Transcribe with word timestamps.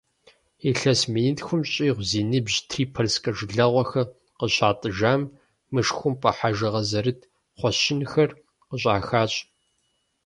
Илъэс 0.69 1.01
минитхум 1.13 1.61
щӏигъу 1.71 2.05
зи 2.09 2.21
ныбжь 2.29 2.57
трипольскэ 2.69 3.29
жылагъуэхэр 3.37 4.07
къыщатӏыжам, 4.37 5.21
мышхумпӏэ 5.73 6.31
хьэжыгъэ 6.37 6.81
зэрыт 6.89 7.21
кхъуэщынхэр 7.53 8.29
къыщӏахащ. 8.67 9.33